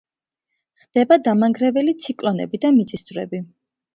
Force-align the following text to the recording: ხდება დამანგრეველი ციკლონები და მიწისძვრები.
ხდება 0.85 1.17
დამანგრეველი 1.27 1.95
ციკლონები 2.05 2.61
და 2.65 2.73
მიწისძვრები. 2.81 3.45